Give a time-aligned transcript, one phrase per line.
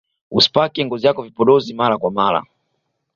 [0.37, 2.43] usipake ngozi yako vipodozi mara kwa mara